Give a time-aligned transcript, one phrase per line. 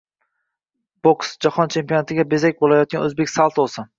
[1.07, 3.89] Boks: Jahon chempionatiga bezak bo‘layotgan “O‘zbek saltosi”ng